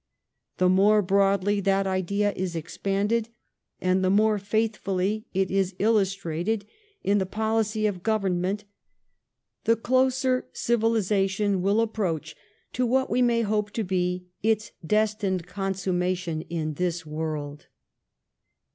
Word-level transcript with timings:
The 0.57 0.67
more 0.67 1.03
broadly 1.03 1.59
that 1.59 1.85
idea 1.85 2.31
is 2.33 2.55
expanded, 2.55 3.29
and 3.79 4.03
the 4.03 4.09
more 4.09 4.39
faithfully 4.39 5.27
it 5.31 5.51
is 5.51 5.75
illustrated 5.77 6.65
in 7.03 7.19
the 7.19 7.27
policy 7.27 7.85
of 7.85 8.01
government, 8.01 8.63
the 9.65 9.75
closer 9.75 10.47
civilisation 10.53 11.61
will 11.61 11.81
approach 11.81 12.35
to 12.73 12.83
what 12.87 13.11
we 13.11 13.21
may 13.21 13.43
hope 13.43 13.69
to 13.73 13.83
be 13.83 14.25
its 14.41 14.71
destined 14.83 15.45
consummation 15.45 16.41
in 16.49 16.73
this 16.73 17.05
world. 17.05 17.67